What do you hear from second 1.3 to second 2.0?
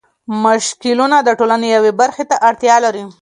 ټولنې یوې